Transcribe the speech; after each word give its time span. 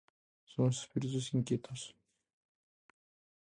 Somos 0.51 0.75
espíritus 0.81 1.29
inquietos. 1.37 1.81